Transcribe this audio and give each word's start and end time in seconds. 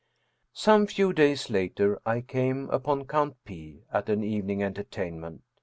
Some 0.55 0.87
few 0.87 1.13
days 1.13 1.51
later 1.51 2.01
I 2.07 2.21
came 2.21 2.71
upon 2.71 3.05
Count 3.05 3.35
P. 3.45 3.83
at 3.93 4.09
an 4.09 4.23
evening 4.23 4.63
entertainment. 4.63 5.43